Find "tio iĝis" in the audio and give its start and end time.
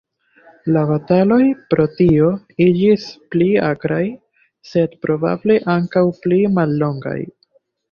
1.99-3.05